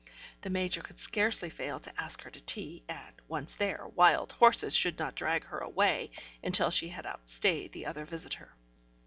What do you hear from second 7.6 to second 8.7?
the other visitor.